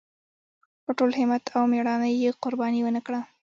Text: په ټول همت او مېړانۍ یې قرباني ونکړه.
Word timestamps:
په 0.83 0.91
ټول 0.97 1.11
همت 1.19 1.43
او 1.57 1.63
مېړانۍ 1.71 2.13
یې 2.23 2.31
قرباني 2.43 2.81
ونکړه. 2.83 3.19